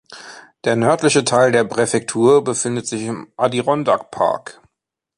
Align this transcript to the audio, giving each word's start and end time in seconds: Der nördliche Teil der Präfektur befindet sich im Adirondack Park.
Der 0.63 0.75
nördliche 0.75 1.23
Teil 1.25 1.51
der 1.51 1.63
Präfektur 1.63 2.43
befindet 2.43 2.87
sich 2.87 3.03
im 3.03 3.31
Adirondack 3.37 4.09
Park. 4.09 4.59